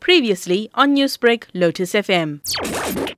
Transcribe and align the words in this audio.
Previously 0.00 0.70
on 0.74 0.94
Newsbreak, 0.94 1.44
Lotus 1.54 1.94
FM. 1.94 2.40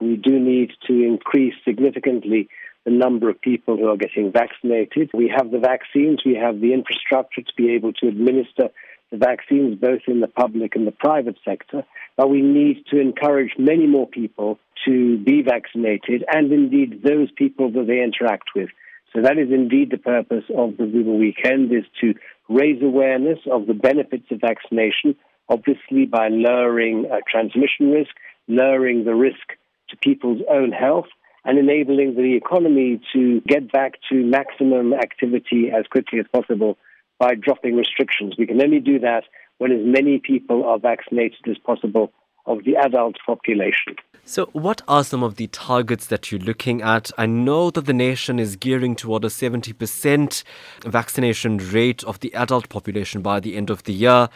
We 0.01 0.17
do 0.17 0.39
need 0.39 0.71
to 0.87 0.93
increase 0.93 1.55
significantly 1.65 2.49
the 2.85 2.93
number 2.93 3.29
of 3.29 3.41
people 3.41 3.77
who 3.77 3.89
are 3.89 3.97
getting 3.97 4.31
vaccinated. 4.31 5.11
We 5.13 5.33
have 5.37 5.51
the 5.51 5.59
vaccines, 5.59 6.21
we 6.25 6.35
have 6.37 6.61
the 6.61 6.73
infrastructure 6.73 7.43
to 7.43 7.53
be 7.57 7.73
able 7.73 7.93
to 7.95 8.09
administer 8.09 8.69
the 9.11 9.17
vaccines 9.17 9.79
both 9.79 10.03
in 10.07 10.21
the 10.21 10.29
public 10.29 10.77
and 10.77 10.87
the 10.87 10.93
private 10.93 11.37
sector, 11.45 11.85
but 12.17 12.31
we 12.31 12.43
need 12.43 12.85
to 12.91 13.01
encourage 13.01 13.53
many 13.59 13.87
more 13.87 14.07
people 14.07 14.59
to 14.85 15.19
be 15.19 15.43
vaccinated 15.43 16.25
and 16.33 16.53
indeed 16.53 17.03
those 17.03 17.31
people 17.37 17.71
that 17.73 17.87
they 17.87 18.03
interact 18.03 18.51
with. 18.55 18.69
So 19.13 19.23
that 19.23 19.39
is 19.39 19.51
indeed 19.51 19.91
the 19.91 19.99
purpose 19.99 20.45
of 20.57 20.77
the 20.77 20.85
Vooma 20.85 21.19
Weekend 21.19 21.73
is 21.73 21.85
to 22.01 22.15
raise 22.49 22.83
awareness 22.83 23.39
of 23.51 23.67
the 23.67 23.75
benefits 23.75 24.27
of 24.31 24.41
vaccination, 24.41 25.17
obviously 25.49 26.07
by 26.07 26.29
lowering 26.29 27.07
uh, 27.11 27.17
transmission 27.31 27.91
risk, 27.91 28.15
lowering 28.49 29.05
the 29.05 29.15
risk 29.15 29.57
to 29.91 29.97
people's 29.97 30.43
own 30.51 30.73
health, 30.73 31.07
and 31.45 31.59
enabling 31.59 32.17
the 32.17 32.35
economy 32.37 33.01
to 33.13 33.41
get 33.43 33.71
back 33.71 33.95
to 34.11 34.17
maximum 34.17 34.93
activity 34.93 35.71
as 35.71 35.87
quickly 35.87 36.19
as 36.19 36.27
possible 36.33 36.77
by 37.19 37.35
dropping 37.35 37.77
restrictions. 37.77 38.35
We 38.37 38.47
can 38.47 38.61
only 38.61 38.81
do 38.81 38.99
that 38.99 39.25
when 39.59 39.73
as 39.73 39.81
many 39.83 40.19
people 40.19 40.65
are 40.65 40.79
vaccinated 40.79 41.47
as 41.49 41.57
possible 41.59 42.13
of 42.47 42.65
the 42.65 42.77
adult 42.77 43.17
population. 43.25 43.97
So, 44.25 44.47
what 44.47 44.83
are 44.89 45.05
some 45.05 45.23
of 45.23 45.37
the 45.37 45.47
targets 45.49 46.07
that 46.07 46.31
you're 46.31 46.41
looking 46.41 46.83
at? 46.83 47.13
I 47.17 47.27
know 47.27 47.71
that 47.71 47.87
the 47.87 47.93
nation 47.93 48.41
is 48.41 48.57
gearing 48.57 48.97
toward 48.97 49.25
a 49.25 49.29
70% 49.29 50.43
vaccination 50.83 51.59
rate 51.59 52.03
of 52.05 52.19
the 52.21 52.35
adult 52.35 52.69
population 52.69 53.23
by 53.23 53.39
the 53.39 53.57
end 53.57 53.71
of 53.71 53.85
the 53.85 53.93
year. 53.93 54.29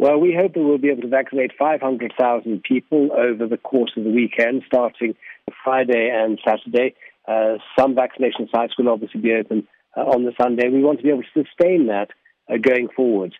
Well, 0.00 0.16
we 0.16 0.34
hope 0.34 0.54
that 0.54 0.62
we'll 0.62 0.78
be 0.78 0.88
able 0.88 1.02
to 1.02 1.08
vaccinate 1.08 1.52
500,000 1.58 2.62
people 2.62 3.10
over 3.12 3.46
the 3.46 3.58
course 3.58 3.92
of 3.98 4.04
the 4.04 4.10
weekend, 4.10 4.62
starting 4.66 5.14
Friday 5.62 6.08
and 6.10 6.40
Saturday. 6.42 6.94
Uh, 7.28 7.58
some 7.78 7.94
vaccination 7.94 8.48
sites 8.50 8.78
will 8.78 8.88
obviously 8.88 9.20
be 9.20 9.34
open 9.34 9.68
uh, 9.94 10.00
on 10.00 10.24
the 10.24 10.32
Sunday. 10.40 10.70
We 10.70 10.82
want 10.82 11.00
to 11.00 11.02
be 11.02 11.10
able 11.10 11.24
to 11.24 11.44
sustain 11.44 11.88
that 11.88 12.08
uh, 12.50 12.56
going 12.56 12.88
forward. 12.96 13.34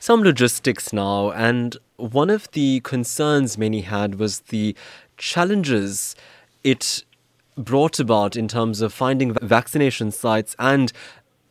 Some 0.00 0.24
logistics 0.24 0.92
now, 0.92 1.30
and 1.30 1.76
one 1.98 2.30
of 2.30 2.50
the 2.50 2.80
concerns 2.80 3.56
many 3.56 3.82
had 3.82 4.16
was 4.16 4.40
the 4.40 4.74
challenges 5.18 6.16
it 6.64 7.04
brought 7.56 8.00
about 8.00 8.34
in 8.34 8.48
terms 8.48 8.80
of 8.80 8.92
finding 8.92 9.34
vaccination 9.34 10.10
sites 10.10 10.56
and 10.58 10.92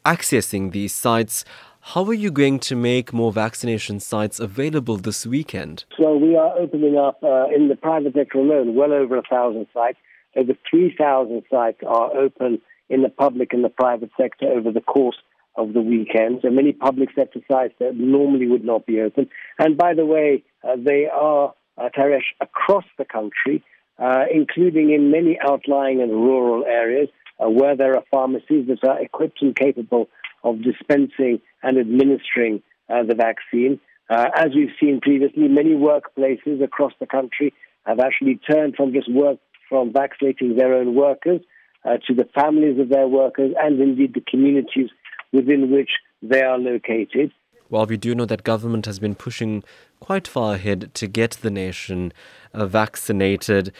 accessing 0.06 0.74
these 0.74 0.94
sites. 0.94 1.46
How 1.84 2.06
are 2.06 2.14
you 2.14 2.30
going 2.30 2.60
to 2.60 2.76
make 2.76 3.12
more 3.12 3.34
vaccination 3.34 4.00
sites 4.00 4.40
available 4.40 4.98
this 4.98 5.26
weekend? 5.26 5.84
So 5.98 6.16
we 6.16 6.36
are 6.36 6.56
opening 6.58 6.96
up 6.96 7.24
uh, 7.24 7.48
in 7.48 7.70
the 7.70 7.76
private 7.76 8.14
sector 8.14 8.38
alone 8.38 8.76
well 8.76 8.94
over 8.94 9.18
a 9.18 9.24
thousand 9.24 9.66
sites. 9.74 9.98
Over 10.36 10.54
3,000 10.70 11.42
sites 11.50 11.80
are 11.86 12.16
open 12.16 12.62
in 12.90 13.02
the 13.02 13.10
public 13.10 13.52
and 13.52 13.64
the 13.64 13.70
private 13.70 14.12
sector 14.16 14.46
over 14.46 14.72
the 14.72 14.80
course 14.80 15.18
of 15.56 15.74
the 15.74 15.82
weekend. 15.82 16.40
So 16.44 16.52
many 16.52 16.72
public 16.72 17.10
sector 17.16 17.42
sites 17.52 17.74
that 17.80 17.96
normally 17.96 18.48
would 18.48 18.64
not 18.64 18.86
be 18.86 19.02
open. 19.02 19.28
And 19.58 19.76
by 19.76 19.96
the 19.96 20.06
way, 20.06 20.44
uh, 20.64 20.76
they 20.78 21.08
are, 21.12 21.54
uh, 21.80 21.90
Taresh, 21.98 22.32
across 22.40 22.86
the 23.00 23.06
country, 23.06 23.64
uh, 23.98 24.26
including 24.32 24.92
in 24.92 25.10
many 25.10 25.38
outlying 25.40 26.00
and 26.00 26.12
rural 26.12 26.64
areas 26.64 27.10
uh, 27.44 27.50
where 27.50 27.76
there 27.76 27.96
are 27.96 28.04
pharmacies 28.12 28.68
that 28.68 28.88
are 28.88 29.02
equipped 29.02 29.42
and 29.42 29.56
capable 29.56 30.08
of 30.44 30.62
dispensing 30.64 31.42
and 31.64 31.78
administering 31.78 32.62
uh, 32.90 33.04
the 33.04 33.16
vaccine. 33.16 33.80
Uh, 34.10 34.28
as 34.36 34.50
we've 34.56 34.76
seen 34.80 35.00
previously, 35.02 35.48
many 35.48 35.72
workplaces 35.72 36.62
across 36.64 36.94
the 37.00 37.06
country 37.06 37.54
have 37.86 38.00
actually 38.00 38.40
turned 38.50 38.76
from 38.76 38.94
just 38.94 39.12
work 39.12 39.38
from 39.70 39.94
vaccinating 39.94 40.58
their 40.58 40.74
own 40.76 40.96
workers 40.96 41.42
uh, 41.86 41.98
to 42.06 42.14
the 42.14 42.28
families 42.36 42.80
of 42.80 42.90
their 42.90 43.08
workers 43.08 43.54
and 43.60 43.80
indeed 43.80 44.14
the 44.14 44.24
communities 44.30 44.90
within 45.32 45.72
which 45.72 45.90
they 46.22 46.42
are 46.42 46.58
located. 46.58 47.32
While 47.70 47.86
we 47.86 47.96
do 47.96 48.14
know 48.14 48.26
that 48.26 48.44
government 48.44 48.86
has 48.86 49.00
been 49.00 49.16
pushing 49.16 49.64
quite 50.02 50.28
far 50.28 50.56
ahead 50.56 50.94
to 50.96 51.08
get 51.08 51.32
the 51.42 51.50
nation 51.50 52.12
uh, 52.54 52.66
vaccinated, 52.66 53.72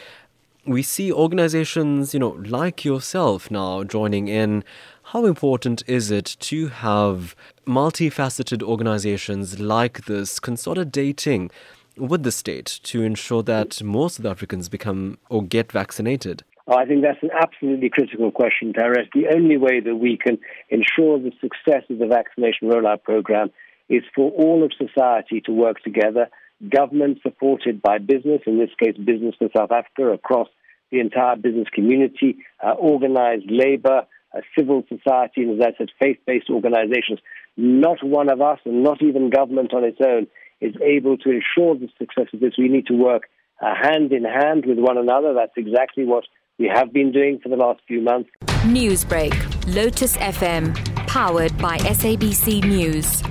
we 0.66 0.84
see 0.84 1.12
organizations, 1.12 2.14
you 2.14 2.20
know, 2.20 2.38
like 2.46 2.86
yourself 2.86 3.50
now 3.50 3.84
joining 3.84 4.28
in. 4.28 4.64
How 5.04 5.26
important 5.26 5.84
is 5.88 6.12
it 6.12 6.38
to 6.42 6.68
have 6.68 7.36
multifaceted 7.66 8.62
organizations 8.62 9.60
like 9.60 10.06
this 10.06 10.40
consolidating 10.40 11.50
with 11.98 12.24
the 12.24 12.32
state 12.32 12.80
to 12.84 13.02
ensure 13.02 13.44
that 13.44 13.82
more 13.84 14.10
South 14.10 14.26
Africans 14.26 14.70
become 14.70 15.18
or 15.30 15.44
get 15.44 15.72
vaccinated? 15.72 16.44
I 16.68 16.86
think 16.86 17.02
that's 17.02 17.22
an 17.24 17.32
absolutely 17.34 17.90
critical 17.90 18.32
question, 18.32 18.72
Taresh. 18.72 19.10
The 19.14 19.34
only 19.36 19.58
way 19.58 19.80
that 19.80 19.96
we 19.96 20.18
can 20.18 20.38
ensure 20.70 21.20
the 21.20 21.34
success 21.42 21.84
of 21.90 21.98
the 21.98 22.08
vaccination 22.08 22.70
rollout 22.70 23.04
program 23.04 23.52
is 23.90 24.04
for 24.16 24.32
all 24.32 24.64
of 24.64 24.72
society 24.78 25.42
to 25.42 25.52
work 25.52 25.82
together, 25.82 26.30
government 26.70 27.20
supported 27.22 27.82
by 27.82 27.98
business, 27.98 28.42
in 28.46 28.60
this 28.60 28.70
case, 28.82 28.98
Business 28.98 29.36
for 29.38 29.50
South 29.56 29.72
Africa, 29.72 30.12
across 30.12 30.48
the 30.92 31.00
entire 31.00 31.36
business 31.36 31.68
community, 31.74 32.38
uh, 32.64 32.72
organized 32.72 33.50
labor, 33.50 34.04
uh, 34.36 34.42
civil 34.58 34.84
society, 34.88 35.44
and 35.44 35.62
as 35.62 35.74
I 35.74 35.78
said, 35.78 35.90
faith 36.00 36.18
based 36.26 36.50
organizations. 36.50 37.20
Not 37.58 38.04
one 38.04 38.32
of 38.32 38.42
us, 38.42 38.60
and 38.66 38.84
not 38.84 39.02
even 39.02 39.30
government 39.30 39.74
on 39.74 39.84
its 39.84 40.00
own, 40.06 40.28
is 40.60 40.76
able 40.82 41.18
to 41.18 41.30
ensure 41.30 41.76
the 41.76 41.90
success 41.98 42.28
of 42.34 42.40
this. 42.40 42.54
We 42.58 42.68
need 42.68 42.88
to 42.88 42.94
work 42.94 43.24
uh, 43.62 43.74
hand 43.80 44.12
in 44.12 44.24
hand 44.24 44.66
with 44.66 44.80
one 44.80 44.98
another. 44.98 45.34
That's 45.34 45.54
exactly 45.56 46.06
what 46.06 46.26
we 46.58 46.70
have 46.74 46.94
been 46.94 47.12
doing 47.12 47.40
for 47.42 47.50
the 47.50 47.56
last 47.56 47.82
few 47.88 48.02
months. 48.02 48.30
Newsbreak, 48.64 49.34
Lotus 49.74 50.16
FM, 50.18 50.76
powered 51.08 51.58
by 51.58 51.78
SABC 51.80 52.64
News. 52.64 53.24